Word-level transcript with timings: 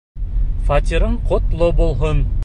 Фатирың 0.69 1.13
ҡотло 1.33 1.67
булһын! 1.83 2.25